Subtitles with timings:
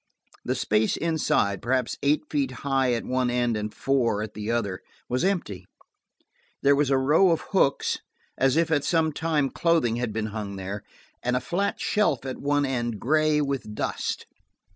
[0.43, 4.81] The space inside, perhaps eight feet high at one end and four at the other,
[5.07, 5.67] was empty.
[6.63, 7.99] There was a row of hooks,
[8.35, 10.81] as if at some time clothing had been hung there,
[11.21, 14.25] and a flat shelf at one end, gray with dust.